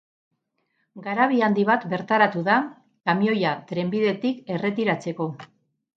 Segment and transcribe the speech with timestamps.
[1.07, 2.57] Garabi handi bat bertaratu da,
[3.11, 5.29] kamioia trenbidetik erretiratzeko.